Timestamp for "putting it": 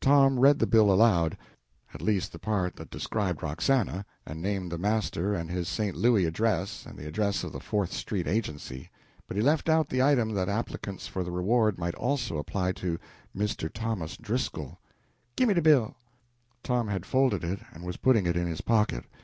17.96-18.36